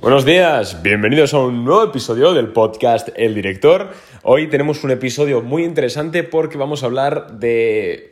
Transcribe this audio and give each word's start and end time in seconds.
Buenos 0.00 0.24
días, 0.24 0.82
bienvenidos 0.82 1.34
a 1.34 1.40
un 1.40 1.62
nuevo 1.62 1.84
episodio 1.84 2.32
del 2.32 2.48
podcast 2.48 3.10
El 3.16 3.34
Director. 3.34 3.90
Hoy 4.22 4.48
tenemos 4.48 4.82
un 4.82 4.92
episodio 4.92 5.42
muy 5.42 5.62
interesante 5.62 6.22
porque 6.22 6.56
vamos 6.56 6.82
a 6.82 6.86
hablar 6.86 7.38
de 7.38 8.10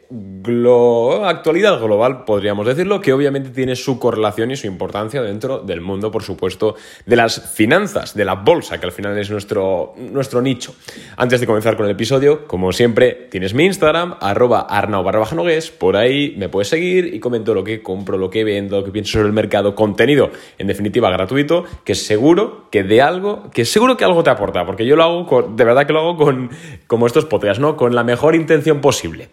actualidad 1.27 1.79
global, 1.81 2.25
podríamos 2.25 2.67
decirlo, 2.67 3.01
que 3.01 3.13
obviamente 3.13 3.51
tiene 3.51 3.77
su 3.77 3.99
correlación 3.99 4.51
y 4.51 4.57
su 4.57 4.67
importancia 4.67 5.21
dentro 5.21 5.59
del 5.59 5.83
mundo, 5.83 6.11
por 6.11 6.23
supuesto, 6.23 6.77
de 7.05 7.17
las 7.17 7.53
finanzas, 7.53 8.15
de 8.15 8.25
la 8.25 8.35
bolsa, 8.35 8.81
que 8.81 8.87
al 8.87 8.93
final 8.93 9.19
es 9.19 9.31
nuestro, 9.31 9.95
nuestro 9.97 10.41
nicho. 10.41 10.75
Antes 11.17 11.41
de 11.41 11.47
comenzar 11.47 11.77
con 11.77 11.85
el 11.87 11.93
episodio, 11.93 12.47
como 12.47 12.73
siempre, 12.73 13.29
tienes 13.31 13.53
mi 13.53 13.67
Instagram, 13.67 14.17
arroba 14.21 14.61
arnau 14.61 15.05
por 15.79 15.97
ahí 15.97 16.35
me 16.37 16.49
puedes 16.49 16.69
seguir 16.69 17.13
y 17.15 17.21
comento 17.21 17.55
lo 17.55 17.65
que 17.65 17.83
compro, 17.83 18.17
lo 18.17 18.31
que 18.31 18.45
vendo, 18.45 18.79
lo 18.79 18.85
que 18.85 18.91
pienso 18.91 19.13
sobre 19.13 19.27
el 19.27 19.35
mercado, 19.35 19.75
contenido, 19.75 20.31
en 20.57 20.67
definitiva, 20.67 21.11
gratuito, 21.11 21.65
que 21.85 21.95
seguro 21.95 22.69
que 22.71 22.83
de 22.83 23.03
algo, 23.03 23.51
que 23.51 23.65
seguro 23.65 23.97
que 23.97 24.05
algo 24.05 24.23
te 24.23 24.31
aporta, 24.31 24.65
porque 24.67 24.87
yo 24.87 24.97
lo 24.97 25.03
hago, 25.03 25.53
de 25.55 25.65
verdad 25.65 25.87
que 25.87 25.93
lo 25.93 26.01
hago 26.01 26.17
con, 26.17 26.51
como 26.87 27.07
estos 27.07 27.25
podcasts, 27.25 27.61
¿no? 27.61 27.77
Con 27.77 27.95
la 27.95 28.05
mejor 28.05 28.35
intención 28.35 28.81
posible. 28.81 29.29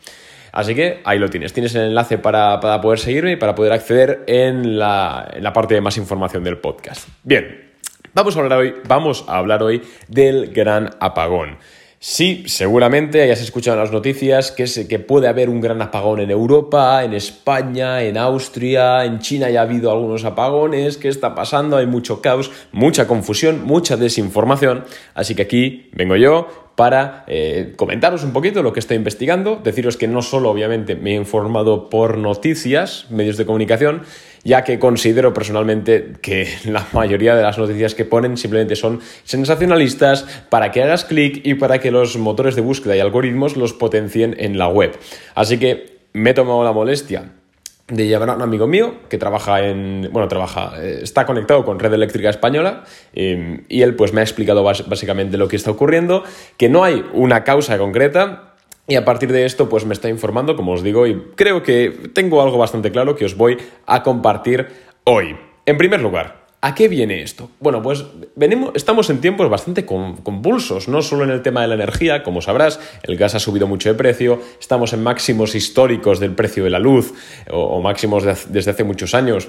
Así 0.52 0.74
que 0.74 1.02
ahí 1.04 1.20
lo 1.20 1.30
tienes. 1.30 1.52
Tienes 1.52 1.76
el 1.76 1.82
enlace 1.82 2.18
para, 2.18 2.60
poder 2.82 2.98
seguirme 2.98 3.34
y 3.34 3.36
para 3.36 3.56
poder 3.56 3.74
acceder 3.74 4.24
en 4.28 4.80
la, 4.80 5.30
en 5.34 5.44
la 5.44 5.52
parte 5.52 5.74
de 5.76 5.82
más 5.82 5.98
información 5.98 6.46
del 6.46 6.58
podcast. 6.60 7.10
Bien, 7.24 7.74
vamos 8.14 8.38
a 8.38 8.40
hablar 8.40 8.60
hoy, 8.60 8.76
vamos 8.88 9.26
a 9.28 9.38
hablar 9.38 9.62
hoy 9.62 9.82
del 10.08 10.54
gran 10.54 10.92
apagón. 11.02 11.58
Sí, 12.08 12.44
seguramente 12.46 13.24
hayas 13.24 13.42
escuchado 13.42 13.78
en 13.78 13.82
las 13.82 13.92
noticias 13.92 14.52
que, 14.52 14.66
que 14.88 15.00
puede 15.00 15.28
haber 15.28 15.50
un 15.50 15.60
gran 15.60 15.82
apagón 15.82 16.20
en 16.20 16.30
Europa, 16.30 17.04
en 17.04 17.16
España, 17.16 18.04
en 18.04 18.16
Austria, 18.20 19.06
en 19.06 19.18
China 19.18 19.50
ya 19.50 19.62
ha 19.62 19.64
habido 19.64 19.90
algunos 19.92 20.24
apagones, 20.24 20.98
¿qué 20.98 21.08
está 21.08 21.34
pasando? 21.34 21.78
Hay 21.78 21.88
mucho 21.88 22.22
caos, 22.22 22.52
mucha 22.72 23.08
confusión, 23.08 23.64
mucha 23.64 23.98
desinformación, 23.98 24.84
así 25.16 25.34
que 25.34 25.42
aquí 25.42 25.90
vengo 25.94 26.16
yo 26.16 26.48
para 26.76 27.24
eh, 27.26 27.74
comentaros 27.76 28.24
un 28.24 28.34
poquito 28.34 28.62
lo 28.62 28.72
que 28.72 28.82
estoy 28.82 28.98
investigando, 28.98 29.56
deciros 29.64 29.98
que 29.98 30.08
no 30.08 30.22
solo 30.22 30.52
obviamente 30.52 30.96
me 30.96 31.14
he 31.14 31.16
informado 31.16 31.90
por 31.90 32.20
noticias, 32.20 33.08
medios 33.10 33.38
de 33.38 33.48
comunicación, 33.48 34.04
ya 34.46 34.64
que 34.64 34.80
considero 34.80 35.34
personalmente 35.34 36.14
que 36.22 36.48
la 36.66 36.88
mayoría 36.94 37.36
de 37.36 37.44
las 37.44 37.58
noticias 37.58 37.94
que 37.96 38.06
ponen 38.06 38.38
simplemente 38.38 38.78
son 38.78 39.02
sensacionalistas 39.26 40.26
para 40.50 40.72
que 40.72 40.82
hagas 40.82 41.04
clic 41.04 41.42
y 41.44 41.56
para 41.56 41.80
que 41.80 41.92
los 41.92 42.16
motores 42.16 42.56
de 42.56 42.62
búsqueda 42.62 42.96
y 42.96 43.02
algoritmos 43.02 43.58
los 43.58 43.74
potencien 43.74 44.36
en 44.40 44.58
la 44.58 44.70
web. 44.70 44.98
Así 45.34 45.58
que 45.58 45.98
me 46.14 46.30
he 46.30 46.34
tomado 46.34 46.64
la 46.64 46.72
molestia 46.72 47.32
de 47.88 48.08
llevar 48.08 48.30
a 48.30 48.36
un 48.36 48.42
amigo 48.42 48.66
mío 48.68 48.96
que 49.10 49.18
trabaja 49.18 49.64
en, 49.64 50.10
bueno, 50.12 50.28
trabaja, 50.28 50.74
eh, 50.82 51.00
está 51.04 51.26
conectado 51.26 51.66
con 51.66 51.80
Red 51.80 51.94
Eléctrica 51.94 52.30
Española 52.30 52.84
em, 53.14 53.64
y 53.68 53.82
él 53.82 53.96
pues 53.96 54.14
me 54.14 54.22
ha 54.22 54.24
explicado 54.24 54.64
básicamente 54.64 55.38
lo 55.38 55.48
que 55.48 55.56
está 55.56 55.72
ocurriendo, 55.72 56.24
que 56.58 56.70
no 56.70 56.84
hay 56.84 57.04
una 57.14 57.44
causa 57.44 57.78
concreta 57.78 58.55
y 58.88 58.96
a 58.96 59.06
partir 59.06 59.32
de 59.32 59.46
esto 59.46 59.70
pues 59.70 59.86
me 59.86 59.94
está 59.94 60.10
informando, 60.10 60.56
como 60.56 60.74
os 60.74 60.84
digo, 60.84 61.08
y 61.08 61.20
creo 61.36 61.64
que 61.64 62.10
tengo 62.14 62.42
algo 62.42 62.58
bastante 62.58 62.92
claro 62.92 63.16
que 63.16 63.26
os 63.26 63.36
voy 63.36 63.58
a 63.86 64.04
compartir 64.04 64.68
hoy. 65.04 65.36
En 65.66 65.78
primer 65.78 66.02
lugar, 66.02 66.46
¿A 66.66 66.74
qué 66.74 66.88
viene 66.88 67.22
esto? 67.22 67.52
Bueno, 67.60 67.84
pues 67.84 68.06
venimos, 68.36 68.72
estamos 68.74 69.12
en 69.12 69.22
tiempos 69.22 69.48
bastante 69.52 69.86
convulsos, 69.86 70.88
no 70.88 71.04
solo 71.04 71.24
en 71.24 71.30
el 71.30 71.44
tema 71.44 71.62
de 71.62 71.68
la 71.68 71.76
energía, 71.76 72.24
como 72.24 72.42
sabrás, 72.42 72.80
el 73.04 73.18
gas 73.18 73.36
ha 73.36 73.40
subido 73.40 73.68
mucho 73.68 73.90
de 73.90 73.94
precio, 73.94 74.42
estamos 74.60 74.92
en 74.94 75.04
máximos 75.04 75.54
históricos 75.54 76.20
del 76.20 76.34
precio 76.34 76.64
de 76.64 76.72
la 76.72 76.80
luz 76.80 77.14
o, 77.52 77.80
máximos 77.82 78.24
desde 78.50 78.72
hace 78.72 78.84
muchos 78.84 79.14
años. 79.14 79.48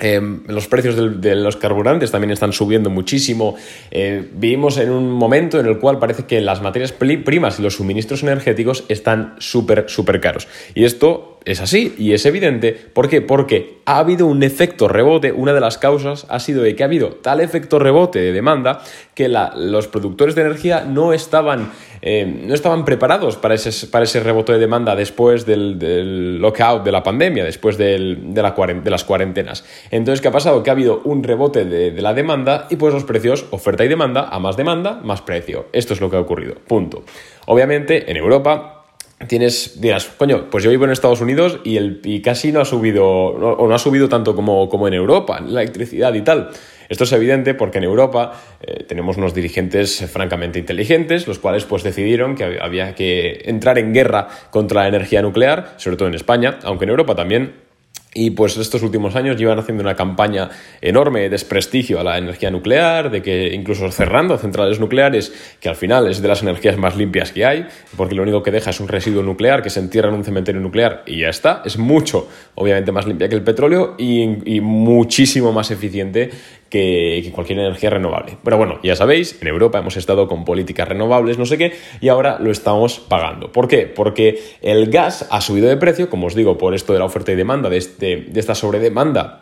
Em, 0.00 0.44
los 0.46 0.68
precios 0.68 1.20
de 1.20 1.34
los 1.34 1.56
carburantes 1.56 2.12
también 2.12 2.30
están 2.30 2.52
subiendo 2.52 2.88
muchísimo. 2.88 3.56
Eh, 3.90 4.28
vivimos 4.32 4.78
en 4.78 4.90
un 4.90 5.10
momento 5.10 5.58
en 5.58 5.66
el 5.66 5.78
cual 5.78 5.98
parece 5.98 6.24
que 6.24 6.40
las 6.40 6.62
materias 6.62 6.92
primas 6.92 7.58
y 7.58 7.62
los 7.62 7.74
suministros 7.74 8.22
energéticos 8.22 8.84
están 8.88 9.34
súper, 9.38 9.86
súper 9.88 10.20
caros. 10.20 10.46
Y 10.74 10.84
esto 10.84 11.38
es 11.44 11.60
así 11.60 11.94
y 11.98 12.12
es 12.12 12.26
evidente. 12.26 12.72
¿Por 12.72 13.08
qué? 13.08 13.22
Porque 13.22 13.78
ha 13.86 13.98
habido 13.98 14.26
un 14.26 14.42
efecto 14.42 14.86
rebote. 14.86 15.32
Una 15.32 15.52
de 15.52 15.60
las 15.60 15.78
causas 15.78 16.26
ha 16.28 16.38
sido 16.40 16.62
de 16.62 16.76
que 16.76 16.82
ha 16.82 16.86
habido 16.86 17.08
tal 17.08 17.40
efecto 17.40 17.78
rebote 17.78 18.20
de 18.20 18.32
demanda 18.32 18.82
que 19.14 19.28
los 19.28 19.88
productores 19.88 20.34
de 20.34 20.42
energía 20.42 20.84
no 20.84 21.12
estaban, 21.12 21.72
eh, 22.02 22.24
no 22.26 22.54
estaban 22.54 22.84
preparados 22.84 23.36
para 23.36 23.54
ese, 23.54 23.86
para 23.88 24.04
ese 24.04 24.20
rebote 24.20 24.52
de 24.52 24.58
demanda 24.58 24.94
después 24.96 25.46
del, 25.46 26.38
lockout 26.38 26.84
de 26.84 26.92
la 26.92 27.02
pandemia, 27.02 27.44
después 27.44 27.76
de, 27.76 27.98
la, 27.98 28.52
de, 28.52 28.90
las 28.90 29.04
cuarentenas. 29.04 29.64
Entonces, 29.90 30.20
¿qué 30.20 30.28
ha 30.28 30.32
pasado? 30.32 30.62
Que 30.62 30.70
ha 30.70 30.72
habido 30.72 31.00
un 31.04 31.22
rebote 31.22 31.64
de, 31.64 31.90
de 31.90 32.02
la 32.02 32.14
demanda 32.14 32.66
y 32.70 32.76
pues 32.76 32.94
los 32.94 33.04
precios, 33.04 33.46
oferta 33.50 33.84
y 33.84 33.88
demanda, 33.88 34.28
a 34.28 34.38
más 34.38 34.56
demanda, 34.56 35.00
más 35.02 35.22
precio. 35.22 35.66
Esto 35.72 35.94
es 35.94 36.00
lo 36.00 36.10
que 36.10 36.16
ha 36.16 36.20
ocurrido. 36.20 36.54
Punto. 36.66 37.04
Obviamente, 37.46 38.10
en 38.10 38.16
Europa 38.16 38.77
tienes, 39.26 39.80
dirás, 39.80 40.06
coño, 40.06 40.48
pues 40.50 40.62
yo 40.62 40.70
vivo 40.70 40.84
en 40.84 40.90
Estados 40.90 41.20
Unidos 41.20 41.58
y, 41.64 41.76
el, 41.76 42.00
y 42.04 42.22
casi 42.22 42.52
no 42.52 42.60
ha 42.60 42.64
subido, 42.64 43.06
o 43.06 43.68
no 43.68 43.74
ha 43.74 43.78
subido 43.78 44.08
tanto 44.08 44.36
como, 44.36 44.68
como 44.68 44.86
en 44.86 44.94
Europa, 44.94 45.40
la 45.40 45.62
electricidad 45.62 46.14
y 46.14 46.22
tal. 46.22 46.50
Esto 46.88 47.04
es 47.04 47.12
evidente 47.12 47.54
porque 47.54 47.78
en 47.78 47.84
Europa 47.84 48.32
eh, 48.62 48.84
tenemos 48.84 49.18
unos 49.18 49.34
dirigentes 49.34 50.10
francamente 50.10 50.58
inteligentes, 50.58 51.26
los 51.26 51.38
cuales 51.38 51.64
pues 51.64 51.82
decidieron 51.82 52.34
que 52.34 52.58
había 52.60 52.94
que 52.94 53.42
entrar 53.44 53.78
en 53.78 53.92
guerra 53.92 54.28
contra 54.50 54.82
la 54.82 54.88
energía 54.88 55.20
nuclear, 55.20 55.74
sobre 55.76 55.96
todo 55.96 56.08
en 56.08 56.14
España, 56.14 56.58
aunque 56.62 56.84
en 56.84 56.90
Europa 56.90 57.14
también 57.14 57.67
y 58.14 58.30
pues 58.30 58.56
estos 58.56 58.82
últimos 58.82 59.16
años 59.16 59.36
llevan 59.36 59.58
haciendo 59.58 59.82
una 59.82 59.94
campaña 59.94 60.48
enorme 60.80 61.20
de 61.20 61.28
desprestigio 61.28 62.00
a 62.00 62.04
la 62.04 62.16
energía 62.16 62.50
nuclear, 62.50 63.10
de 63.10 63.22
que 63.22 63.54
incluso 63.54 63.90
cerrando 63.92 64.38
centrales 64.38 64.80
nucleares, 64.80 65.32
que 65.60 65.68
al 65.68 65.76
final 65.76 66.08
es 66.08 66.22
de 66.22 66.28
las 66.28 66.42
energías 66.42 66.78
más 66.78 66.96
limpias 66.96 67.32
que 67.32 67.44
hay, 67.44 67.66
porque 67.96 68.14
lo 68.14 68.22
único 68.22 68.42
que 68.42 68.50
deja 68.50 68.70
es 68.70 68.80
un 68.80 68.88
residuo 68.88 69.22
nuclear 69.22 69.62
que 69.62 69.70
se 69.70 69.80
entierra 69.80 70.08
en 70.08 70.14
un 70.14 70.24
cementerio 70.24 70.60
nuclear 70.60 71.02
y 71.06 71.20
ya 71.20 71.28
está. 71.28 71.62
Es 71.64 71.76
mucho, 71.76 72.28
obviamente, 72.54 72.92
más 72.92 73.06
limpia 73.06 73.28
que 73.28 73.34
el 73.34 73.42
petróleo 73.42 73.94
y, 73.98 74.56
y 74.56 74.60
muchísimo 74.60 75.52
más 75.52 75.70
eficiente 75.70 76.30
que, 76.68 77.30
cualquier 77.34 77.58
energía 77.60 77.90
renovable. 77.90 78.36
Pero 78.42 78.56
bueno, 78.56 78.78
ya 78.82 78.96
sabéis, 78.96 79.38
en 79.40 79.48
Europa 79.48 79.78
hemos 79.78 79.96
estado 79.96 80.28
con 80.28 80.44
políticas 80.44 80.88
renovables, 80.88 81.38
no 81.38 81.46
sé 81.46 81.58
qué, 81.58 81.72
y 82.00 82.08
ahora 82.08 82.38
lo 82.40 82.50
estamos 82.50 82.98
pagando. 82.98 83.52
¿Por 83.52 83.68
qué? 83.68 83.86
Porque 83.86 84.40
el 84.62 84.90
gas 84.90 85.26
ha 85.30 85.40
subido 85.40 85.68
de 85.68 85.76
precio, 85.76 86.10
como 86.10 86.26
os 86.26 86.34
digo, 86.34 86.58
por 86.58 86.74
esto 86.74 86.92
de 86.92 86.98
la 86.98 87.04
oferta 87.04 87.32
y 87.32 87.36
demanda, 87.36 87.68
de, 87.68 87.76
este, 87.78 88.16
de 88.28 88.40
esta 88.40 88.54
sobredemanda 88.54 89.40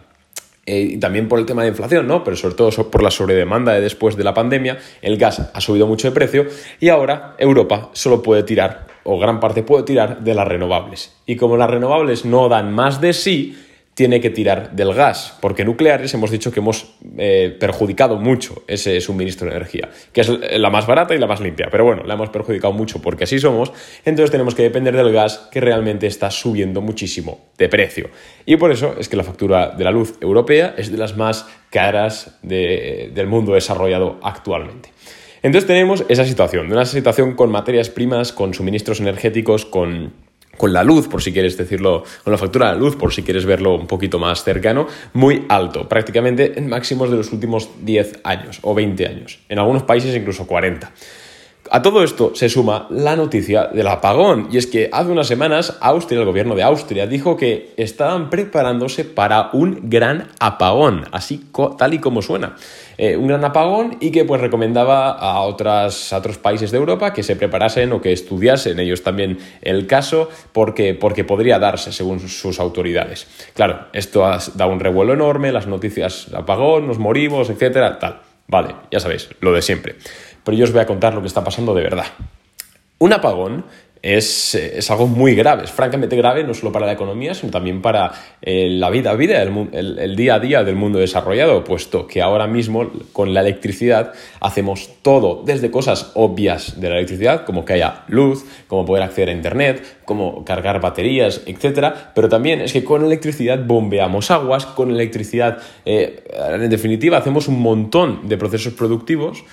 eh, 0.67 0.81
y 0.81 0.97
también 0.99 1.29
por 1.29 1.39
el 1.39 1.47
tema 1.47 1.63
de 1.63 1.69
inflación, 1.69 2.09
¿no? 2.09 2.25
Pero 2.25 2.37
sobre 2.37 2.57
todo 2.57 2.71
por 2.91 3.03
la 3.03 3.11
sobredemanda 3.13 3.73
de 3.73 3.81
después 3.81 4.17
de 4.17 4.25
la 4.25 4.35
pandemia, 4.35 4.79
el 5.01 5.17
gas 5.17 5.51
ha 5.53 5.61
subido 5.61 5.87
mucho 5.87 6.09
de 6.09 6.15
precio 6.15 6.47
y 6.81 6.89
ahora 6.89 7.37
Europa 7.39 7.91
solo 7.93 8.21
puede 8.21 8.43
tirar, 8.43 8.89
o 9.05 9.17
gran 9.19 9.39
parte 9.39 9.63
puede 9.63 9.85
tirar, 9.85 10.25
de 10.25 10.35
las 10.35 10.49
renovables. 10.49 11.15
Y 11.25 11.37
como 11.37 11.57
las 11.57 11.71
renovables 11.71 12.25
no 12.25 12.49
dan 12.49 12.75
más 12.75 13.01
de 13.01 13.13
sí, 13.13 13.57
tiene 13.97 14.21
que 14.21 14.29
tirar 14.29 14.73
del 14.73 14.93
gas, 14.93 15.39
porque 15.41 15.65
nucleares 15.65 16.13
hemos 16.13 16.31
dicho 16.31 16.53
que 16.53 16.61
hemos 16.61 16.95
eh, 17.17 17.57
perjudicado 17.59 18.19
mucho 18.19 18.63
ese 18.69 19.01
suministro 19.01 19.49
de 19.49 19.57
energía, 19.57 19.89
que 20.13 20.21
es 20.21 20.29
la 20.29 20.69
más 20.69 20.87
barata 20.87 21.15
y 21.15 21.19
la 21.19 21.27
más 21.27 21.41
limpia, 21.41 21.69
pero 21.71 21.87
bueno, 21.87 22.03
la 22.05 22.13
hemos 22.13 22.29
perjudicado 22.29 22.75
mucho 22.75 23.01
porque 23.01 23.25
así 23.25 23.39
somos, 23.39 23.73
entonces 24.05 24.31
tenemos 24.31 24.55
que 24.55 24.63
depender 24.63 24.95
del 24.95 25.13
gas 25.13 25.49
que 25.51 25.63
realmente 25.63 26.07
está 26.07 26.31
subiendo 26.31 26.83
muchísimo 26.83 27.47
de 27.57 27.71
precio. 27.71 28.11
Y 28.45 28.57
por 28.59 28.71
eso 28.71 28.97
es 28.99 29.09
que 29.09 29.17
la 29.17 29.25
factura 29.25 29.71
de 29.71 29.85
la 29.85 29.93
luz 29.93 30.19
europea 30.21 30.75
es 30.77 30.93
de 30.93 30.99
las 30.99 31.17
más 31.17 31.47
caras 31.71 32.39
del 32.43 33.27
mundo 33.29 33.55
desarrollado 33.55 34.21
actualmente. 34.23 34.91
Entonces 35.43 35.67
tenemos 35.67 36.05
esa 36.11 36.27
situación, 36.27 36.71
una 36.71 36.85
situación 36.85 37.35
con 37.35 37.51
materias 37.51 37.89
primas, 37.89 38.35
con 38.35 38.53
suministros 38.53 39.01
energéticos, 39.01 39.65
con 39.65 40.26
con 40.57 40.73
la 40.73 40.83
luz, 40.83 41.09
por 41.09 41.23
si 41.23 41.33
quieres 41.33 41.57
decirlo, 41.57 42.05
con 42.25 42.33
la 42.33 42.39
factura 42.39 42.69
de 42.69 42.73
la 42.75 42.79
luz, 42.79 42.97
por 42.97 43.13
si 43.13 43.23
quieres 43.23 43.45
verlo 43.45 43.75
un 43.75 43.87
poquito 43.87 44.19
más 44.19 44.45
cercano, 44.45 44.87
muy 45.13 45.45
alto, 45.49 45.89
prácticamente 45.89 46.59
en 46.59 46.69
máximos 46.69 47.11
de 47.11 47.17
los 47.17 47.33
últimos 47.33 47.69
10 47.83 48.21
años 48.25 48.59
o 48.63 48.75
20 48.75 49.07
años, 49.07 49.39
en 49.49 49.59
algunos 49.59 49.83
países 49.83 50.15
incluso 50.15 50.47
40. 50.47 50.93
A 51.71 51.83
todo 51.83 52.03
esto 52.03 52.33
se 52.35 52.49
suma 52.49 52.87
la 52.91 53.17
noticia 53.17 53.67
del 53.67 53.89
apagón, 53.89 54.49
y 54.53 54.59
es 54.59 54.67
que 54.67 54.89
hace 54.93 55.11
unas 55.11 55.27
semanas 55.27 55.77
Austria, 55.81 56.21
el 56.21 56.27
gobierno 56.27 56.55
de 56.55 56.63
Austria, 56.63 57.07
dijo 57.07 57.37
que 57.37 57.73
estaban 57.77 58.31
preparándose 58.31 59.05
para 59.05 59.51
un 59.53 59.91
gran 59.91 60.29
apagón, 60.39 61.07
así 61.13 61.47
tal 61.79 61.95
y 61.95 61.99
como 61.99 62.23
suena. 62.23 62.57
Eh, 62.99 63.17
un 63.17 63.27
gran 63.27 63.45
apagón 63.45 63.99
y 64.01 64.11
que 64.11 64.25
pues 64.25 64.41
recomendaba 64.41 65.11
a, 65.11 65.33
a 65.33 65.41
otros 65.43 66.39
países 66.41 66.71
de 66.71 66.79
Europa 66.79 67.13
que 67.13 67.23
se 67.23 67.37
preparasen 67.37 67.93
o 67.93 68.01
que 68.01 68.13
estudiasen 68.13 68.79
ellos 68.81 69.03
también 69.03 69.39
el 69.61 69.87
caso 69.87 70.31
porque, 70.53 70.95
porque 70.95 71.25
podría 71.25 71.59
darse 71.59 71.93
según 71.93 72.21
sus 72.21 72.59
autoridades. 72.59 73.27
Claro, 73.55 73.87
esto 73.93 74.25
da 74.55 74.67
un 74.67 74.81
revuelo 74.81 75.13
enorme, 75.13 75.53
las 75.53 75.67
noticias 75.67 76.33
apagón, 76.33 76.87
nos 76.87 76.99
morimos, 76.99 77.51
etcétera, 77.51 77.99
tal. 77.99 78.26
Vale, 78.49 78.75
ya 78.91 79.01
sabéis, 79.01 79.29
lo 79.41 79.53
de 79.53 79.63
siempre 79.63 79.97
pero 80.47 80.57
yo 80.57 80.65
os 80.65 80.73
voy 80.73 80.81
a 80.81 80.87
contar 80.87 81.13
lo 81.13 81.21
que 81.21 81.27
está 81.27 81.43
pasando 81.43 81.75
de 81.75 81.83
verdad. 81.83 82.07
Un 82.99 83.13
apagón 83.13 83.65
es, 84.03 84.55
es, 84.55 84.91
algo 84.91 85.07
muy 85.07 85.35
grave, 85.35 85.65
es 85.65 85.71
francamente 85.71 86.17
grave 86.17 86.45
no 86.45 86.55
solo 86.55 86.73
para 86.73 86.87
la 86.87 86.93
economía, 86.93 87.35
sino 87.35 87.51
también 87.51 87.83
para 87.83 88.13
eh, 88.43 88.69
la 88.71 88.91
vida, 88.91 89.15
vida 89.15 89.43
el, 89.43 89.99
el, 89.99 90.17
día 90.17 90.37
a 90.37 90.41
día 90.41 90.65
del 90.65 90.77
mundo 90.77 90.99
desarrollado, 90.99 91.65
puesto 91.65 92.07
que 92.07 92.23
ahora 92.23 92.47
mismo 92.47 92.91
con 93.13 93.35
la 93.35 93.41
electricidad 93.41 94.13
hacemos 94.41 94.91
todo, 95.03 95.43
desde 95.45 95.71
cosas 95.71 96.13
obvias 96.15 96.81
de 96.81 96.89
la 96.89 96.97
electricidad, 96.97 97.45
como 97.45 97.65
que 97.65 97.75
haya 97.75 98.05
luz, 98.09 98.45
como 98.69 98.85
poder 98.85 99.03
acceder 99.03 99.31
a 99.31 99.33
Internet, 99.33 100.01
como 100.05 100.45
cargar 100.45 100.81
baterías, 100.81 101.43
etc. 101.47 101.95
Pero 102.15 102.29
también 102.29 102.61
es 102.61 102.73
que 102.73 102.85
con 102.85 103.05
electricidad 103.05 103.65
bombeamos 103.65 104.31
aguas, 104.31 104.67
con 104.67 104.91
electricidad, 104.91 105.59
eh, 105.85 106.25
en 106.53 106.71
definitiva, 106.71 107.19
hacemos 107.19 107.49
un 107.49 107.61
montón 107.61 108.29
de 108.29 108.37
procesos 108.37 108.75
productivos 108.75 109.45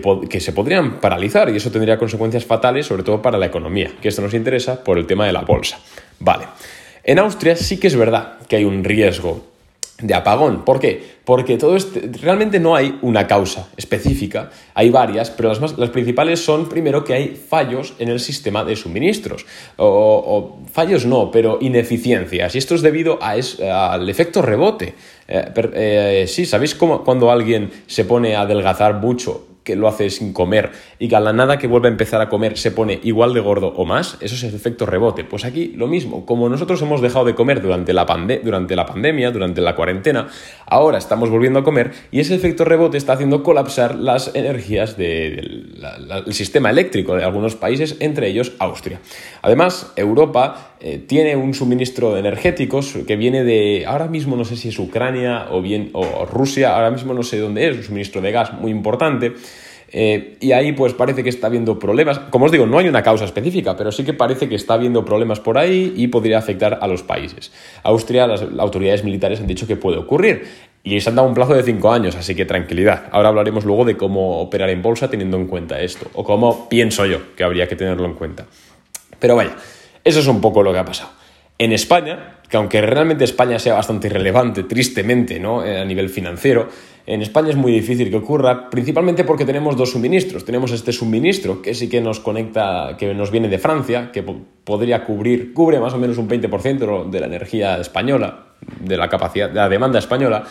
que, 0.00 0.40
se 0.40 0.52
podrían 0.52 1.00
paralizar 1.00 1.50
y 1.50 1.56
eso 1.56 1.70
tendría 1.70 1.98
consecuencias 1.98 2.44
fatales, 2.44 2.86
sobre 2.86 3.02
todo 3.02 3.20
para 3.20 3.38
la 3.38 3.46
economía, 3.46 3.90
que 4.00 4.08
esto 4.08 4.22
nos 4.22 4.34
interesa 4.34 4.82
por 4.82 4.98
el 4.98 5.06
tema 5.06 5.26
de 5.26 5.32
la 5.32 5.42
bolsa. 5.42 5.78
Vale. 6.18 6.44
En 7.04 7.18
Austria 7.18 7.56
sí 7.56 7.78
que 7.78 7.88
es 7.88 7.96
verdad 7.96 8.38
que 8.48 8.56
hay 8.56 8.64
un 8.64 8.84
riesgo 8.84 9.52
de 10.02 10.14
apagón. 10.14 10.64
¿Por 10.64 10.80
qué? 10.80 11.12
Porque 11.24 11.56
todo 11.56 11.76
este, 11.76 12.10
realmente 12.20 12.58
no 12.58 12.74
hay 12.74 12.98
una 13.02 13.26
causa 13.26 13.68
específica, 13.76 14.50
hay 14.74 14.90
varias, 14.90 15.30
pero 15.30 15.48
las, 15.48 15.60
más, 15.60 15.78
las 15.78 15.90
principales 15.90 16.44
son, 16.44 16.68
primero, 16.68 17.04
que 17.04 17.14
hay 17.14 17.28
fallos 17.36 17.94
en 17.98 18.08
el 18.08 18.18
sistema 18.18 18.64
de 18.64 18.74
suministros. 18.74 19.46
O, 19.76 20.58
fallos 20.72 21.06
no, 21.06 21.30
pero 21.30 21.58
ineficiencias. 21.60 22.54
Y 22.54 22.58
esto 22.58 22.74
es 22.74 22.82
debido 22.82 23.18
a 23.22 23.92
al 23.92 24.08
efecto 24.08 24.42
rebote. 24.42 24.94
Eh, 25.28 25.52
eh, 25.74 26.24
sí, 26.28 26.44
¿sabéis 26.44 26.74
cómo 26.74 27.04
cuando 27.04 27.30
alguien 27.30 27.70
se 27.86 28.04
pone 28.04 28.34
a 28.34 28.42
adelgazar 28.42 28.94
mucho 28.94 29.51
que 29.64 29.76
lo 29.76 29.88
hace 29.88 30.10
sin 30.10 30.32
comer 30.32 30.72
y 30.98 31.08
que 31.08 31.16
a 31.16 31.20
la 31.20 31.32
nada 31.32 31.58
que 31.58 31.66
vuelve 31.66 31.88
a 31.88 31.90
empezar 31.90 32.20
a 32.20 32.28
comer 32.28 32.58
se 32.58 32.70
pone 32.70 33.00
igual 33.02 33.34
de 33.34 33.40
gordo 33.40 33.68
o 33.76 33.84
más, 33.84 34.16
eso 34.20 34.34
es 34.34 34.42
el 34.44 34.54
efecto 34.54 34.86
rebote. 34.86 35.24
Pues 35.24 35.44
aquí 35.44 35.72
lo 35.76 35.86
mismo, 35.86 36.26
como 36.26 36.48
nosotros 36.48 36.80
hemos 36.82 37.00
dejado 37.00 37.24
de 37.24 37.34
comer 37.34 37.62
durante 37.62 37.92
la, 37.92 38.04
durante 38.42 38.76
la 38.76 38.86
pandemia, 38.86 39.30
durante 39.30 39.60
la 39.60 39.74
cuarentena, 39.74 40.28
ahora 40.66 40.98
estamos 40.98 41.30
volviendo 41.30 41.60
a 41.60 41.64
comer 41.64 41.92
y 42.10 42.20
ese 42.20 42.34
efecto 42.34 42.64
rebote 42.64 42.98
está 42.98 43.14
haciendo 43.14 43.42
colapsar 43.42 43.94
las 43.96 44.34
energías 44.34 44.96
del 44.96 45.72
sistema 46.30 46.70
eléctrico 46.70 47.16
de 47.16 47.24
algunos 47.24 47.56
países, 47.56 47.96
entre 48.00 48.28
ellos 48.28 48.52
Austria. 48.58 49.00
Además, 49.42 49.92
Europa 49.96 50.71
eh, 50.84 50.98
tiene 50.98 51.36
un 51.36 51.54
suministro 51.54 52.12
de 52.12 52.18
energéticos 52.18 52.98
que 53.06 53.14
viene 53.14 53.44
de, 53.44 53.84
ahora 53.86 54.08
mismo 54.08 54.34
no 54.34 54.44
sé 54.44 54.56
si 54.56 54.70
es 54.70 54.78
Ucrania 54.80 55.46
o 55.52 55.62
bien 55.62 55.90
o 55.92 56.26
Rusia, 56.26 56.74
ahora 56.74 56.90
mismo 56.90 57.14
no 57.14 57.22
sé 57.22 57.38
dónde 57.38 57.68
es, 57.68 57.76
un 57.76 57.84
suministro 57.84 58.20
de 58.20 58.32
gas 58.32 58.52
muy 58.54 58.72
importante. 58.72 59.32
Eh, 59.94 60.38
y 60.40 60.50
ahí 60.50 60.72
pues 60.72 60.92
parece 60.94 61.22
que 61.22 61.28
está 61.28 61.46
habiendo 61.46 61.78
problemas. 61.78 62.18
Como 62.18 62.46
os 62.46 62.50
digo, 62.50 62.66
no 62.66 62.78
hay 62.78 62.88
una 62.88 63.02
causa 63.04 63.26
específica, 63.26 63.76
pero 63.76 63.92
sí 63.92 64.02
que 64.02 64.12
parece 64.12 64.48
que 64.48 64.56
está 64.56 64.74
habiendo 64.74 65.04
problemas 65.04 65.38
por 65.38 65.56
ahí 65.56 65.92
y 65.96 66.08
podría 66.08 66.38
afectar 66.38 66.78
a 66.80 66.88
los 66.88 67.04
países. 67.04 67.52
Austria, 67.84 68.26
las 68.26 68.42
autoridades 68.58 69.04
militares 69.04 69.38
han 69.38 69.46
dicho 69.46 69.68
que 69.68 69.76
puede 69.76 69.98
ocurrir. 69.98 70.46
Y 70.82 71.00
se 71.00 71.10
han 71.10 71.14
dado 71.14 71.28
un 71.28 71.34
plazo 71.34 71.54
de 71.54 71.62
cinco 71.62 71.92
años, 71.92 72.16
así 72.16 72.34
que 72.34 72.44
tranquilidad. 72.44 73.04
Ahora 73.12 73.28
hablaremos 73.28 73.64
luego 73.64 73.84
de 73.84 73.96
cómo 73.96 74.40
operar 74.40 74.68
en 74.70 74.82
bolsa 74.82 75.08
teniendo 75.08 75.36
en 75.36 75.46
cuenta 75.46 75.80
esto, 75.80 76.06
o 76.14 76.24
cómo 76.24 76.68
pienso 76.68 77.06
yo 77.06 77.36
que 77.36 77.44
habría 77.44 77.68
que 77.68 77.76
tenerlo 77.76 78.04
en 78.06 78.14
cuenta. 78.14 78.46
Pero 79.20 79.36
vaya, 79.36 79.54
eso 80.04 80.20
es 80.20 80.26
un 80.26 80.40
poco 80.40 80.62
lo 80.62 80.72
que 80.72 80.78
ha 80.78 80.84
pasado. 80.84 81.10
En 81.58 81.72
España, 81.72 82.38
que 82.48 82.56
aunque 82.56 82.80
realmente 82.80 83.24
España 83.24 83.58
sea 83.58 83.74
bastante 83.74 84.08
irrelevante, 84.08 84.64
tristemente, 84.64 85.38
¿no? 85.38 85.64
Eh, 85.64 85.80
a 85.80 85.84
nivel 85.84 86.08
financiero, 86.08 86.68
en 87.06 87.22
España 87.22 87.50
es 87.50 87.56
muy 87.56 87.72
difícil 87.72 88.10
que 88.10 88.16
ocurra, 88.16 88.70
principalmente 88.70 89.24
porque 89.24 89.44
tenemos 89.44 89.76
dos 89.76 89.90
suministros. 89.90 90.44
Tenemos 90.44 90.70
este 90.72 90.92
suministro 90.92 91.60
que 91.60 91.74
sí 91.74 91.88
que 91.88 92.00
nos 92.00 92.20
conecta, 92.20 92.96
que 92.98 93.12
nos 93.14 93.30
viene 93.30 93.48
de 93.48 93.58
Francia, 93.58 94.10
que 94.12 94.22
podría 94.22 95.04
cubrir, 95.04 95.52
cubre 95.52 95.80
más 95.80 95.94
o 95.94 95.98
menos 95.98 96.18
un 96.18 96.28
20% 96.28 97.10
de 97.10 97.20
la 97.20 97.26
energía 97.26 97.78
española, 97.78 98.46
de 98.80 98.96
la 98.96 99.08
capacidad, 99.08 99.48
de 99.48 99.56
la 99.56 99.68
demanda 99.68 99.98
española. 99.98 100.44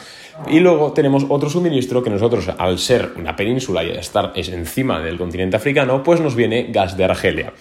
Y 0.48 0.60
luego 0.60 0.92
tenemos 0.94 1.26
otro 1.30 1.50
suministro 1.50 2.04
que 2.04 2.10
nosotros, 2.10 2.50
al 2.58 2.80
ser 2.80 3.12
una 3.18 3.36
península 3.36 3.84
y 3.84 3.92
estar 3.92 4.34
encima 4.36 5.00
del 5.00 5.18
continente 5.18 5.56
africano, 5.56 6.04
pues 6.04 6.20
nos 6.20 6.36
viene 6.36 6.68
gas 6.72 6.98
de 6.98 7.06
Argelia 7.06 7.54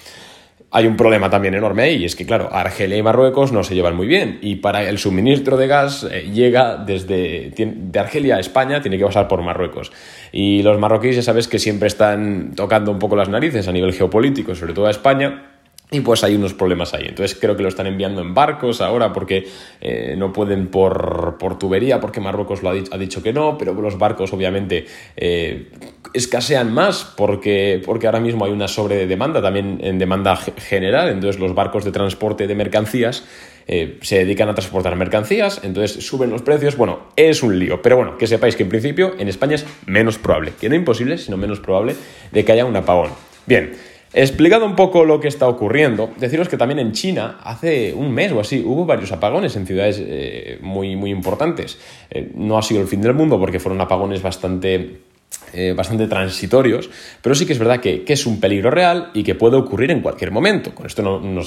hay 0.73 0.87
un 0.87 0.97
problema 0.97 1.31
también 1.31 1.55
enorme 1.55 1.93
y 1.93 2.05
es 2.05 2.15
que, 2.15 2.25
claro, 2.25 2.49
Argelia 2.53 2.97
y 2.97 3.03
Marruecos 3.03 3.51
no 3.51 3.65
se 3.65 3.75
llevan 3.75 3.97
muy 3.97 4.07
bien, 4.07 4.39
y 4.41 4.57
para 4.57 4.89
el 4.89 4.99
suministro 4.99 5.57
de 5.57 5.67
gas 5.67 6.07
eh, 6.11 6.31
llega 6.33 6.77
desde 6.77 7.51
de 7.51 7.99
Argelia 7.99 8.37
a 8.37 8.41
España, 8.41 8.81
tiene 8.81 8.97
que 8.97 9.05
pasar 9.05 9.27
por 9.27 9.43
Marruecos. 9.43 9.91
Y 10.33 10.63
los 10.63 10.79
marroquíes 10.79 11.17
ya 11.17 11.23
sabes 11.23 11.49
que 11.49 11.59
siempre 11.59 11.89
están 11.89 12.53
tocando 12.55 12.93
un 12.93 13.01
poco 13.01 13.17
las 13.17 13.29
narices 13.29 13.67
a 13.67 13.73
nivel 13.73 13.93
geopolítico, 13.93 14.55
sobre 14.55 14.73
todo 14.73 14.87
a 14.87 14.91
España, 14.91 15.60
y 15.91 16.01
pues 16.01 16.23
hay 16.25 16.37
unos 16.37 16.55
problemas 16.55 16.95
ahí. 16.95 17.07
Entonces 17.09 17.37
creo 17.39 17.57
que 17.57 17.63
lo 17.63 17.69
están 17.69 17.87
enviando 17.87 18.21
en 18.21 18.33
barcos 18.33 18.81
ahora 18.81 19.13
porque 19.13 19.47
eh, 19.81 20.15
no 20.17 20.33
pueden 20.33 20.69
por, 20.69 21.37
por, 21.39 21.59
tubería, 21.59 22.01
porque 22.01 22.21
Marruecos 22.21 22.63
lo 22.63 22.71
ha, 22.71 22.99
dicho, 22.99 23.23
que 23.23 23.33
no, 23.33 23.59
pero 23.59 23.75
los 23.75 23.99
barcos 23.99 24.33
obviamente 24.33 24.87
eh, 25.17 25.69
escasean 26.15 26.73
más 26.73 27.05
porque, 27.17 27.83
porque 27.85 28.07
ahora 28.07 28.21
mismo 28.21 28.45
hay 28.45 28.53
una 28.53 28.69
sobredemanda 28.69 29.43
también 29.43 29.79
en 29.83 29.99
demanda 29.99 30.37
general. 30.37 31.09
Entonces 31.09 31.41
los 31.41 31.55
barcos 31.55 31.85
de 31.85 31.91
transporte 31.91 32.47
de 32.47 32.55
mercancías 32.55 33.25
eh, 33.67 33.99
se 34.03 34.19
dedican 34.19 34.49
a 34.49 34.55
transportar 34.55 34.95
mercancías, 34.97 35.61
entonces 35.65 36.05
suben 36.05 36.31
los 36.31 36.43
precios. 36.43 36.77
Bueno, 36.77 37.09
es 37.17 37.43
un 37.43 37.59
lío. 37.59 37.83
Pero 37.83 37.97
bueno, 37.97 38.17
que 38.17 38.27
sepáis 38.27 38.55
que 38.55 38.63
en 38.63 38.69
principio 38.69 39.15
en 39.19 39.29
España 39.29 39.57
es 39.57 39.67
menos 39.87 40.19
probable, 40.19 40.53
que 40.61 40.69
no 40.69 40.77
imposible, 40.77 41.19
sino 41.19 41.37
menos 41.37 41.61
probable 41.61 41.97
de 42.31 42.45
que 42.45 42.53
haya 42.53 42.65
un 42.65 42.77
apagón. 42.77 43.11
Bien. 43.47 43.90
Explicado 44.13 44.67
un 44.67 44.75
poco 44.75 45.05
lo 45.05 45.21
que 45.21 45.29
está 45.29 45.47
ocurriendo, 45.47 46.11
deciros 46.19 46.49
que 46.49 46.57
también 46.57 46.81
en 46.81 46.91
China, 46.91 47.39
hace 47.45 47.95
un 47.95 48.11
mes 48.11 48.33
o 48.33 48.41
así, 48.41 48.61
hubo 48.65 48.85
varios 48.85 49.13
apagones 49.13 49.55
en 49.55 49.67
ciudades 49.67 49.99
eh, 50.01 50.59
muy, 50.63 50.97
muy 50.97 51.11
importantes. 51.11 51.79
Eh, 52.11 52.33
no 52.35 52.59
ha 52.59 52.63
sido 52.63 52.81
el 52.81 52.89
fin 52.89 53.03
del 53.03 53.15
mundo 53.15 53.39
porque 53.39 53.61
fueron 53.61 53.81
apagones 53.81 54.21
bastante 54.21 54.99
eh, 55.53 55.75
bastante 55.77 56.07
transitorios, 56.07 56.91
pero 57.21 57.35
sí 57.35 57.45
que 57.45 57.53
es 57.55 57.59
verdad 57.59 57.81
que, 57.81 58.05
es 58.07 58.27
un 58.27 58.39
peligro 58.39 58.71
real 58.71 59.11
y 59.15 59.25
que 59.25 59.35
puede 59.35 59.57
ocurrir 59.57 59.91
en 59.91 60.01
cualquier 60.01 60.31
momento. 60.31 60.75
Con 60.75 60.87
esto 60.87 61.03
no, 61.03 61.19
no, 61.19 61.43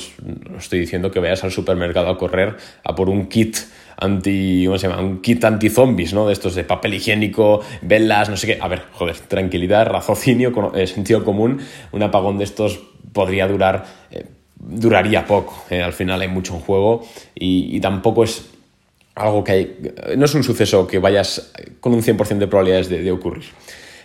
estoy 0.57 0.80
diciendo 0.80 1.09
que 1.09 1.19
vayas 1.19 1.44
al 1.45 1.51
supermercado 1.51 2.09
a 2.09 2.18
correr 2.18 2.57
a 2.83 2.95
por 2.95 3.09
un 3.09 3.27
kit 3.27 3.57
anti, 3.97 4.65
¿cómo 4.65 4.77
se 4.77 4.89
llama? 4.89 5.01
Un 5.01 5.21
kit 5.21 5.44
anti-zombies, 5.44 6.13
¿no? 6.13 6.27
De 6.27 6.33
estos 6.33 6.56
de 6.56 6.65
papel 6.65 6.95
higiénico, 6.95 7.62
velas, 7.81 8.30
no 8.30 8.35
sé 8.35 8.47
qué. 8.47 8.57
A 8.59 8.68
ver, 8.68 8.83
joder, 8.91 9.18
tranquilidad, 9.19 9.85
raciocinio, 9.85 10.74
eh, 10.75 10.85
sentido 10.85 11.24
común. 11.24 11.62
Un 11.94 12.03
apagón 12.03 12.38
de 12.38 12.44
estos 12.44 12.81
podría 13.13 13.47
durar, 13.47 13.85
eh, 14.12 14.25
duraría 14.57 15.25
poco. 15.25 15.63
Al 15.69 15.94
final 15.94 16.19
hay 16.19 16.27
mucho 16.27 16.56
en 16.56 16.59
juego 16.59 17.06
y, 17.35 17.80
tampoco 17.80 18.25
es 18.25 18.50
algo 19.15 19.44
que 19.44 19.51
hay, 19.51 19.77
no 20.18 20.25
es 20.25 20.35
un 20.35 20.44
suceso 20.44 20.88
que 20.88 21.00
vayas 21.00 21.53
con 21.80 21.94
un 21.94 22.01
100% 22.01 22.38
de 22.38 22.47
probabilidades 22.47 22.89
de, 22.89 23.01
de 23.01 23.12
ocurrir. 23.12 23.45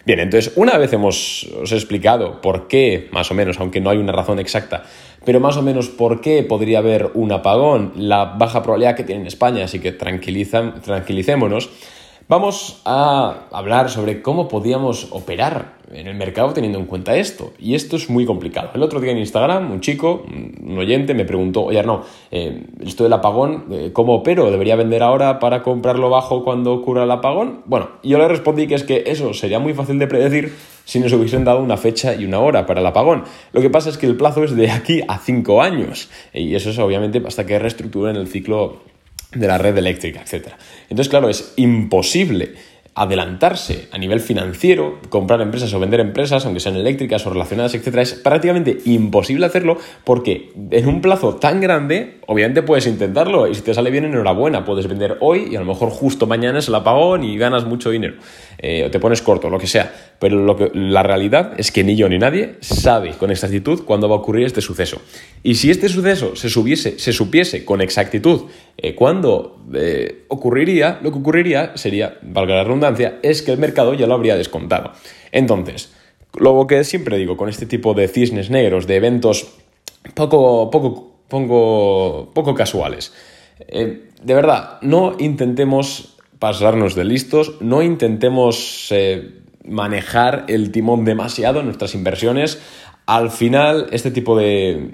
Bien, 0.08 0.20
entonces 0.20 0.54
una 0.56 0.78
vez 0.78 0.90
hemos, 0.94 1.46
os 1.60 1.70
explicado 1.70 2.40
por 2.40 2.66
qué, 2.66 3.08
más 3.12 3.30
o 3.30 3.34
menos, 3.34 3.60
aunque 3.60 3.78
no 3.82 3.90
hay 3.90 3.98
una 3.98 4.10
razón 4.10 4.38
exacta, 4.38 4.84
pero 5.26 5.38
más 5.38 5.58
o 5.58 5.62
menos 5.62 5.90
por 5.90 6.22
qué 6.22 6.42
podría 6.42 6.78
haber 6.78 7.10
un 7.12 7.30
apagón, 7.30 7.92
la 7.94 8.24
baja 8.24 8.62
probabilidad 8.62 8.96
que 8.96 9.04
tiene 9.04 9.20
en 9.20 9.26
España, 9.26 9.64
así 9.64 9.80
que 9.80 9.92
tranquilicémonos, 9.92 11.68
vamos 12.28 12.82
a 12.84 13.46
hablar 13.50 13.90
sobre 13.90 14.20
cómo 14.20 14.48
podíamos 14.48 15.08
operar 15.10 15.78
en 15.90 16.06
el 16.06 16.14
mercado 16.14 16.52
teniendo 16.52 16.78
en 16.78 16.84
cuenta 16.84 17.16
esto. 17.16 17.52
Y 17.58 17.74
esto 17.74 17.96
es 17.96 18.10
muy 18.10 18.26
complicado. 18.26 18.70
El 18.74 18.82
otro 18.82 19.00
día 19.00 19.12
en 19.12 19.18
Instagram, 19.18 19.70
un 19.70 19.80
chico, 19.80 20.26
un 20.28 20.78
oyente, 20.78 21.14
me 21.14 21.24
preguntó, 21.24 21.64
oye, 21.64 21.82
no, 21.82 22.02
eh, 22.30 22.64
esto 22.84 23.04
del 23.04 23.12
apagón, 23.14 23.64
eh, 23.70 23.90
¿cómo 23.92 24.16
opero? 24.16 24.50
¿Debería 24.50 24.76
vender 24.76 25.02
ahora 25.02 25.38
para 25.38 25.62
comprarlo 25.62 26.10
bajo 26.10 26.44
cuando 26.44 26.74
ocurra 26.74 27.04
el 27.04 27.10
apagón? 27.10 27.62
Bueno, 27.64 27.88
yo 28.02 28.18
le 28.18 28.28
respondí 28.28 28.66
que 28.66 28.74
es 28.74 28.84
que 28.84 29.04
eso 29.06 29.32
sería 29.32 29.58
muy 29.58 29.72
fácil 29.72 29.98
de 29.98 30.06
predecir 30.06 30.54
si 30.84 31.00
nos 31.00 31.12
hubiesen 31.12 31.44
dado 31.44 31.60
una 31.60 31.76
fecha 31.76 32.14
y 32.14 32.24
una 32.24 32.40
hora 32.40 32.66
para 32.66 32.80
el 32.80 32.86
apagón. 32.86 33.24
Lo 33.52 33.62
que 33.62 33.70
pasa 33.70 33.88
es 33.88 33.96
que 33.96 34.06
el 34.06 34.16
plazo 34.16 34.44
es 34.44 34.54
de 34.54 34.70
aquí 34.70 35.00
a 35.08 35.18
cinco 35.18 35.62
años. 35.62 36.10
Y 36.34 36.54
eso 36.54 36.70
es 36.70 36.78
obviamente 36.78 37.22
hasta 37.26 37.46
que 37.46 37.58
reestructuren 37.58 38.16
el 38.16 38.26
ciclo 38.26 38.78
de 39.32 39.46
la 39.46 39.58
red 39.58 39.76
eléctrica, 39.76 40.20
etc. 40.22 40.48
Entonces, 40.88 41.08
claro, 41.08 41.28
es 41.28 41.52
imposible 41.56 42.54
adelantarse 42.98 43.88
a 43.92 43.98
nivel 43.98 44.20
financiero, 44.20 44.98
comprar 45.08 45.40
empresas 45.40 45.72
o 45.72 45.78
vender 45.78 46.00
empresas, 46.00 46.44
aunque 46.44 46.58
sean 46.58 46.76
eléctricas 46.76 47.24
o 47.26 47.30
relacionadas, 47.30 47.74
etcétera, 47.74 48.02
es 48.02 48.14
prácticamente 48.14 48.78
imposible 48.86 49.46
hacerlo 49.46 49.78
porque 50.02 50.50
en 50.72 50.88
un 50.88 51.00
plazo 51.00 51.36
tan 51.36 51.60
grande, 51.60 52.17
obviamente 52.30 52.62
puedes 52.62 52.86
intentarlo 52.86 53.48
y 53.48 53.54
si 53.54 53.62
te 53.62 53.72
sale 53.72 53.90
bien, 53.90 54.04
enhorabuena, 54.04 54.62
puedes 54.62 54.86
vender 54.86 55.16
hoy 55.20 55.48
y 55.50 55.56
a 55.56 55.60
lo 55.60 55.64
mejor 55.64 55.88
justo 55.88 56.26
mañana 56.26 56.58
es 56.58 56.68
el 56.68 56.74
apagón 56.74 57.24
y 57.24 57.38
ganas 57.38 57.64
mucho 57.64 57.88
dinero, 57.90 58.16
eh, 58.58 58.84
o 58.84 58.90
te 58.90 59.00
pones 59.00 59.22
corto, 59.22 59.48
lo 59.48 59.58
que 59.58 59.66
sea. 59.66 59.94
Pero 60.18 60.36
lo 60.44 60.54
que, 60.54 60.70
la 60.74 61.02
realidad 61.02 61.54
es 61.56 61.72
que 61.72 61.84
ni 61.84 61.96
yo 61.96 62.06
ni 62.10 62.18
nadie 62.18 62.56
sabe 62.60 63.12
con 63.12 63.30
exactitud 63.30 63.82
cuándo 63.84 64.10
va 64.10 64.16
a 64.16 64.18
ocurrir 64.18 64.44
este 64.44 64.60
suceso. 64.60 65.00
Y 65.42 65.54
si 65.54 65.70
este 65.70 65.88
suceso 65.88 66.36
se, 66.36 66.50
subiese, 66.50 66.98
se 66.98 67.14
supiese 67.14 67.64
con 67.64 67.80
exactitud 67.80 68.42
eh, 68.76 68.94
cuándo 68.94 69.64
eh, 69.72 70.24
ocurriría, 70.28 70.98
lo 71.02 71.10
que 71.10 71.18
ocurriría 71.18 71.78
sería, 71.78 72.18
valga 72.20 72.56
la 72.56 72.64
redundancia, 72.64 73.20
es 73.22 73.40
que 73.40 73.52
el 73.52 73.58
mercado 73.58 73.94
ya 73.94 74.06
lo 74.06 74.12
habría 74.12 74.36
descontado. 74.36 74.92
Entonces, 75.32 75.94
lo 76.38 76.66
que 76.66 76.84
siempre 76.84 77.16
digo 77.16 77.38
con 77.38 77.48
este 77.48 77.64
tipo 77.64 77.94
de 77.94 78.06
cisnes 78.06 78.50
negros, 78.50 78.86
de 78.86 78.96
eventos 78.96 79.48
poco, 80.14 80.70
poco, 80.70 81.07
poco, 81.28 82.30
poco 82.34 82.54
casuales. 82.54 83.12
Eh, 83.60 84.10
de 84.22 84.34
verdad, 84.34 84.78
no 84.82 85.16
intentemos 85.18 86.16
pasarnos 86.38 86.94
de 86.94 87.04
listos, 87.04 87.54
no 87.60 87.82
intentemos 87.82 88.88
eh, 88.90 89.40
manejar 89.64 90.44
el 90.48 90.70
timón 90.70 91.04
demasiado 91.04 91.60
en 91.60 91.66
nuestras 91.66 91.94
inversiones. 91.94 92.60
Al 93.08 93.30
final, 93.30 93.86
este 93.90 94.10
tipo 94.10 94.38
de, 94.38 94.90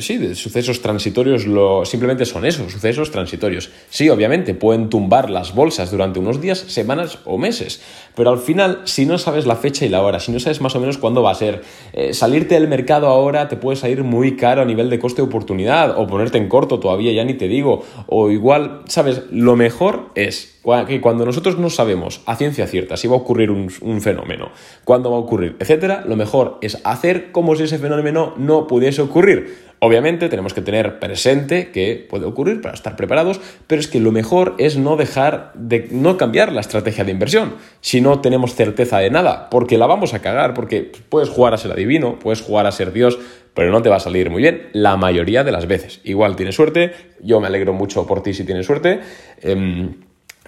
sí, 0.00 0.18
de 0.18 0.34
sucesos 0.34 0.82
transitorios 0.82 1.46
lo, 1.46 1.86
simplemente 1.86 2.26
son 2.26 2.44
eso, 2.44 2.68
sucesos 2.68 3.10
transitorios. 3.10 3.70
Sí, 3.88 4.10
obviamente, 4.10 4.52
pueden 4.52 4.90
tumbar 4.90 5.30
las 5.30 5.54
bolsas 5.54 5.90
durante 5.90 6.18
unos 6.18 6.42
días, 6.42 6.58
semanas 6.58 7.18
o 7.24 7.38
meses, 7.38 7.80
pero 8.14 8.28
al 8.28 8.40
final, 8.40 8.82
si 8.84 9.06
no 9.06 9.16
sabes 9.16 9.46
la 9.46 9.56
fecha 9.56 9.86
y 9.86 9.88
la 9.88 10.02
hora, 10.02 10.20
si 10.20 10.32
no 10.32 10.38
sabes 10.38 10.60
más 10.60 10.76
o 10.76 10.80
menos 10.80 10.98
cuándo 10.98 11.22
va 11.22 11.30
a 11.30 11.34
ser, 11.34 11.62
eh, 11.94 12.12
salirte 12.12 12.56
del 12.56 12.68
mercado 12.68 13.06
ahora 13.06 13.48
te 13.48 13.56
puede 13.56 13.78
salir 13.78 14.04
muy 14.04 14.36
caro 14.36 14.60
a 14.60 14.66
nivel 14.66 14.90
de 14.90 14.98
coste 14.98 15.22
de 15.22 15.28
oportunidad, 15.28 15.98
o 15.98 16.06
ponerte 16.06 16.36
en 16.36 16.50
corto 16.50 16.78
todavía, 16.78 17.10
ya 17.12 17.24
ni 17.24 17.32
te 17.32 17.48
digo, 17.48 17.86
o 18.06 18.30
igual, 18.30 18.82
¿sabes? 18.86 19.22
Lo 19.30 19.56
mejor 19.56 20.10
es 20.14 20.55
que 20.86 21.00
cuando 21.00 21.24
nosotros 21.24 21.58
no 21.58 21.70
sabemos 21.70 22.22
a 22.26 22.34
ciencia 22.34 22.66
cierta 22.66 22.96
si 22.96 23.06
va 23.06 23.14
a 23.14 23.18
ocurrir 23.18 23.50
un, 23.50 24.00
fenómeno, 24.00 24.50
cuándo 24.84 25.10
va 25.10 25.16
a 25.16 25.20
ocurrir, 25.20 25.56
etcétera, 25.60 26.04
lo 26.06 26.16
mejor 26.16 26.58
es 26.60 26.80
hacer 26.84 27.30
como 27.30 27.54
si 27.54 27.64
ese 27.64 27.78
fenómeno 27.78 28.34
no 28.36 28.66
pudiese 28.66 29.02
ocurrir. 29.02 29.66
Obviamente 29.78 30.28
tenemos 30.28 30.54
que 30.54 30.62
tener 30.62 30.98
presente 30.98 31.70
que 31.70 32.06
puede 32.08 32.24
ocurrir 32.24 32.62
para 32.62 32.74
estar 32.74 32.96
preparados, 32.96 33.40
pero 33.66 33.78
es 33.78 33.88
que 33.88 34.00
lo 34.00 34.10
mejor 34.10 34.54
es 34.58 34.76
no 34.76 34.96
dejar 34.96 35.52
de 35.54 35.86
no 35.90 36.16
cambiar 36.16 36.50
la 36.50 36.62
estrategia 36.62 37.04
de 37.04 37.12
inversión 37.12 37.54
si 37.80 38.00
no 38.00 38.20
tenemos 38.20 38.54
certeza 38.54 38.98
de 38.98 39.10
nada, 39.10 39.48
porque 39.50 39.78
la 39.78 39.86
vamos 39.86 40.14
a 40.14 40.20
cagar, 40.20 40.54
porque 40.54 40.90
puedes 41.08 41.28
jugar 41.28 41.54
a 41.54 41.58
ser 41.58 41.72
adivino, 41.72 42.18
puedes 42.18 42.40
jugar 42.40 42.66
a 42.66 42.72
ser 42.72 42.92
Dios, 42.92 43.18
pero 43.54 43.70
no 43.70 43.82
te 43.82 43.88
va 43.88 43.96
a 43.96 44.00
salir 44.00 44.30
muy 44.30 44.42
bien 44.42 44.68
la 44.72 44.96
mayoría 44.96 45.44
de 45.44 45.52
las 45.52 45.66
veces. 45.66 46.00
Igual 46.04 46.36
tienes 46.36 46.56
suerte, 46.56 46.92
yo 47.22 47.40
me 47.40 47.46
alegro 47.46 47.72
mucho 47.72 48.06
por 48.06 48.22
ti 48.22 48.34
si 48.34 48.44
tienes 48.44 48.66
suerte. 48.66 49.00
Em, 49.42 50.05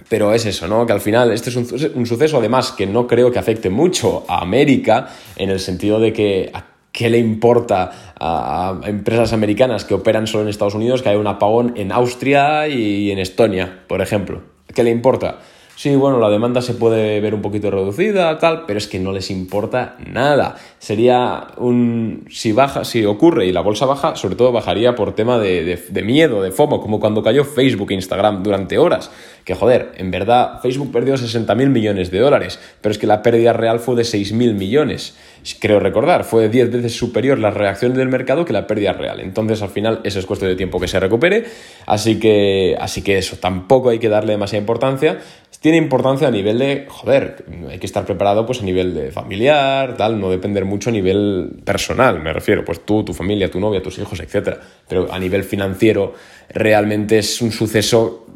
pero 0.09 0.33
es 0.33 0.47
eso, 0.47 0.69
¿no? 0.69 0.87
Que 0.87 0.93
al 0.93 1.01
final 1.01 1.33
este 1.33 1.51
es 1.51 1.57
un, 1.57 2.07
suceso 2.07 2.39
además 2.39 2.73
que 2.73 2.87
no 2.87 3.07
creo 3.07 3.31
que 3.31 3.39
afecte 3.39 3.71
mucho 3.71 4.25
a 4.29 4.41
América 4.41 5.09
en 5.37 5.51
el 5.51 5.61
sentido 5.61 6.01
de 6.01 6.13
que 6.13 6.51
a 6.53 6.65
qué 6.93 7.11
le 7.11 7.19
importa 7.19 8.15
a, 8.19 8.81
empresas 8.85 9.33
americanas 9.33 9.85
que 9.85 9.95
operan 9.95 10.27
solo 10.27 10.45
en 10.45 10.49
Estados 10.49 10.75
Unidos 10.75 11.03
que 11.03 11.11
haya 11.11 11.19
un 11.19 11.27
apagón 11.27 11.75
en 11.77 11.93
Austria 11.93 12.69
y 12.69 13.11
en 13.11 13.19
Estonia, 13.19 13.85
por 13.87 14.01
ejemplo. 14.01 14.43
¿Qué 14.75 14.83
le 14.83 14.91
importa? 14.91 15.39
Sí, 15.79 15.95
bueno, 15.95 16.19
la 16.19 16.29
demanda 16.29 16.61
se 16.61 16.75
puede 16.75 17.21
ver 17.21 17.35
un 17.37 17.41
poquito 17.41 17.71
reducida, 17.71 18.37
tal, 18.41 18.65
pero 18.67 18.79
es 18.79 18.89
que 18.89 18.99
no 18.99 19.13
les 19.13 19.31
importa 19.31 19.95
nada. 20.05 20.57
Sería 20.81 21.53
un. 21.57 22.27
Si 22.33 22.51
baja, 22.51 22.83
si 22.83 23.05
ocurre 23.05 23.47
y 23.47 23.53
la 23.53 23.61
bolsa 23.61 23.87
baja, 23.87 24.17
sobre 24.17 24.35
todo 24.35 24.51
bajaría 24.51 24.97
por 24.97 25.15
tema 25.15 25.39
de, 25.39 25.77
de 25.89 26.03
miedo, 26.03 26.43
de 26.43 26.51
FOMO, 26.51 26.81
como 26.81 26.99
cuando 26.99 27.23
cayó 27.23 27.45
Facebook 27.45 27.93
e 27.93 27.95
Instagram 27.95 28.43
durante 28.43 28.77
horas. 28.77 29.13
Que 29.45 29.55
joder, 29.55 29.93
en 29.99 30.11
verdad, 30.11 30.61
Facebook 30.61 30.91
perdió 30.91 31.15
60.000 31.15 31.69
millones 31.69 32.11
de 32.11 32.19
dólares, 32.19 32.59
pero 32.81 32.91
es 32.91 32.99
que 32.99 33.07
la 33.07 33.23
pérdida 33.23 33.53
real 33.53 33.79
fue 33.79 33.95
de 33.95 34.03
6.000 34.03 34.55
millones 34.55 35.15
creo 35.61 35.81
recordar, 35.81 36.25
fue 36.25 36.49
10 36.49 36.71
veces 36.71 36.97
superior 36.97 37.39
la 37.39 37.51
reacción 37.51 37.95
del 37.95 38.09
mercado 38.09 38.45
que 38.45 38.53
la 38.53 38.67
pérdida 38.67 38.93
real. 38.93 39.21
Entonces, 39.21 39.63
al 39.63 39.71
final, 39.71 40.01
eso 40.05 40.19
es 40.19 40.27
cuestión 40.27 40.51
de 40.51 40.57
tiempo 40.57 40.81
que 40.81 40.89
se 40.89 41.01
recupere. 41.01 41.45
Así 41.87 42.19
que, 42.19 42.77
así 42.79 43.03
que 43.03 43.19
eso, 43.19 43.37
tampoco 43.37 43.91
hay 43.91 43.99
que 43.99 44.09
darle 44.09 44.33
demasiada 44.33 44.61
importancia. 44.61 45.19
Tiene 45.61 45.77
importancia 45.79 46.29
a 46.29 46.31
nivel 46.31 46.59
de, 46.59 46.87
joder, 46.89 47.45
hay 47.69 47.79
que 47.79 47.87
estar 47.87 48.05
preparado 48.05 48.47
pues 48.47 48.61
a 48.61 48.65
nivel 48.65 48.95
de 48.95 49.11
familiar, 49.11 49.97
tal, 49.97 50.21
no 50.21 50.31
depender 50.31 50.65
mucho 50.65 50.91
a 50.91 50.93
nivel 50.93 51.61
personal, 51.65 52.21
me 52.21 52.33
refiero, 52.33 52.65
pues 52.65 52.85
tú, 52.85 53.05
tu 53.05 53.13
familia, 53.13 53.51
tu 53.51 53.59
novia, 53.59 53.83
tus 53.83 53.99
hijos, 53.99 54.21
etc. 54.21 54.57
Pero 54.89 55.13
a 55.13 55.19
nivel 55.19 55.43
financiero, 55.43 56.15
realmente 56.51 57.19
es 57.19 57.43
un 57.43 57.51
suceso, 57.51 58.27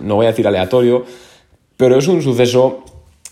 no 0.00 0.14
voy 0.14 0.26
a 0.26 0.28
decir 0.30 0.46
aleatorio, 0.46 1.04
pero 1.76 1.98
es 1.98 2.06
un 2.06 2.22
suceso 2.22 2.84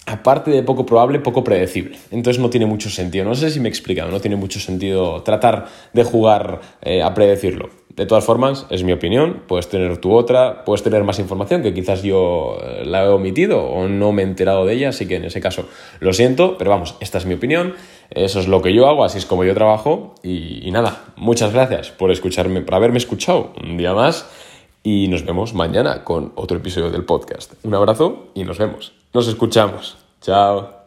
aparte 0.07 0.51
de 0.51 0.65
poco 0.65 0.85
probable, 0.85 1.21
poco 1.21 1.45
predecible. 1.45 1.99
Entonces 2.11 2.43
no 2.43 2.51
tiene 2.51 2.67
mucho 2.67 2.91
sentido. 2.91 3.25
No 3.25 3.37
sé 3.37 3.51
si 3.51 3.61
me 3.61 3.69
he 3.69 3.71
explicado, 3.71 4.11
no 4.11 4.21
tiene 4.21 4.37
mucho 4.37 4.59
sentido 4.59 5.23
tratar 5.23 5.67
de 5.93 6.03
jugar 6.03 6.61
eh, 6.83 7.03
a 7.03 7.15
predecirlo. 7.15 7.80
De 8.01 8.07
todas 8.07 8.25
formas, 8.25 8.67
es 8.71 8.83
mi 8.83 8.93
opinión, 8.93 9.43
puedes 9.47 9.69
tener 9.69 9.99
tu 9.99 10.15
otra, 10.15 10.65
puedes 10.65 10.83
tener 10.83 11.05
más 11.05 11.19
información 11.19 11.63
que 11.63 11.75
quizás 11.75 12.03
yo 12.03 12.57
eh, 12.63 12.83
la 12.87 13.05
he 13.05 13.09
omitido 13.09 13.63
o 13.63 13.89
no 13.89 14.11
me 14.13 14.23
he 14.23 14.25
enterado 14.25 14.65
de 14.65 14.73
ella, 14.73 14.89
así 14.89 15.07
que 15.07 15.17
en 15.17 15.27
ese 15.27 15.43
caso 15.43 15.67
lo 15.99 16.15
siento, 16.15 16.57
pero 16.57 16.71
vamos, 16.71 16.97
esta 17.01 17.19
es 17.19 17.27
mi 17.27 17.35
opinión, 17.35 17.75
eso 18.09 18.41
es 18.41 18.49
lo 18.49 18.63
que 18.63 18.73
yo 18.73 18.89
hago, 18.89 19.05
así 19.05 19.19
es 19.19 19.27
como 19.27 19.45
yo 19.45 19.53
trabajo 19.53 20.15
y, 20.23 20.67
y 20.67 20.71
nada, 20.71 21.05
muchas 21.17 21.53
gracias 21.53 21.91
por 21.91 22.11
escucharme, 22.11 22.63
por 22.63 22.75
haberme 22.75 22.97
escuchado 22.97 23.53
un 23.63 23.77
día 23.77 23.93
más 23.93 24.27
y 24.83 25.09
nos 25.09 25.27
vemos 25.27 25.53
mañana 25.53 26.03
con 26.03 26.33
otro 26.37 26.57
episodio 26.57 26.89
del 26.89 27.05
podcast. 27.05 27.53
Un 27.65 27.75
abrazo 27.75 28.31
y 28.33 28.45
nos 28.45 28.57
vemos. 28.57 28.95
Nos 29.13 29.29
escuchamos. 29.29 29.99
Chao. 30.23 30.80